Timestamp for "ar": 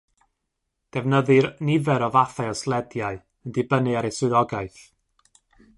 3.99-4.09